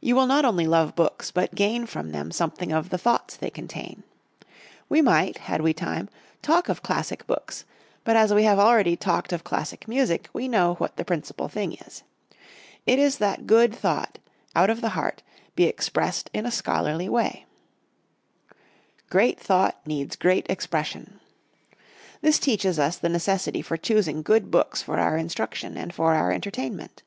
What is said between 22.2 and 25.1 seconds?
This teaches us the necessity for choosing good books for